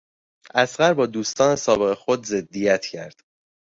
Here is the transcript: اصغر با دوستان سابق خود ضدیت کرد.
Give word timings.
اصغر 0.53 0.93
با 0.93 1.05
دوستان 1.05 1.55
سابق 1.55 1.93
خود 1.97 2.25
ضدیت 2.25 2.85
کرد. 2.85 3.21